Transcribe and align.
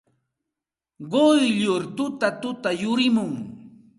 Quyllur 1.11 1.81
tutatuta 1.95 2.69
yurimun. 2.81 3.33